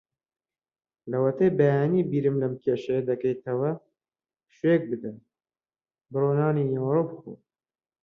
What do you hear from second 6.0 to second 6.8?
بڕۆ نانی